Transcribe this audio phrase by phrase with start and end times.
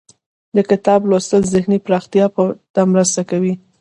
[0.55, 2.25] د کتاب لوستل ذهني پراختیا
[2.73, 3.53] ته مرسته کوي.